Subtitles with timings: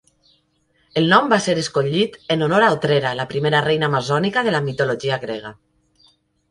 [1.01, 4.67] El nom va ser escollit en honor a Otrera, la primera reina amazònica de la
[4.71, 5.59] mitologia grega.